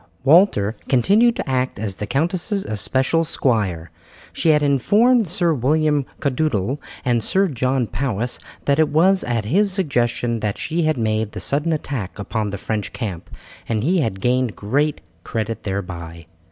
Walter 0.23 0.75
continued 0.89 1.35
to 1.35 1.47
act 1.47 1.77
as 1.77 1.97
the 1.97 2.07
countess's 2.07 2.65
especial 2.65 3.23
squire. 3.23 3.91
She 4.33 4.49
had 4.49 4.63
informed 4.63 5.27
Sir 5.27 5.53
William 5.53 6.07
Caddoudal 6.19 6.79
and 7.05 7.21
Sir 7.23 7.47
John 7.47 7.85
Powis 7.85 8.39
that 8.65 8.79
it 8.79 8.89
was 8.89 9.23
at 9.23 9.45
his 9.45 9.71
suggestion 9.71 10.39
that 10.39 10.57
she 10.57 10.81
had 10.85 10.97
made 10.97 11.33
the 11.33 11.39
sudden 11.39 11.71
attack 11.71 12.17
upon 12.17 12.49
the 12.49 12.57
French 12.57 12.93
camp, 12.93 13.29
and 13.69 13.83
he 13.83 13.99
had 13.99 14.21
gained 14.21 14.55
great 14.55 15.01
credit 15.23 15.61
thereby. 15.61 16.25